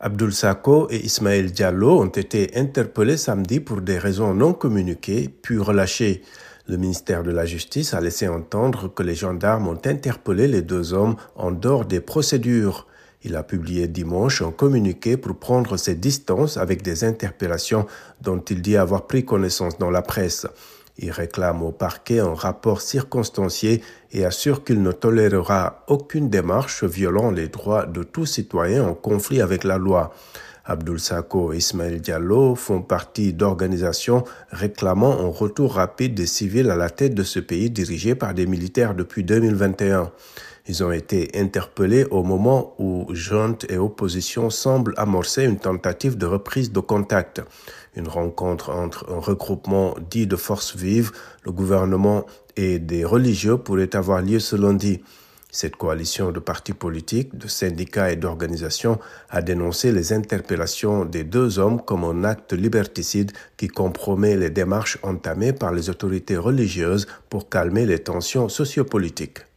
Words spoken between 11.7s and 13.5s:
des procédures. Il a